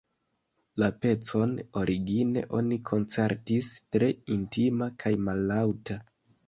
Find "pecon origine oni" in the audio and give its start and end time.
1.03-2.81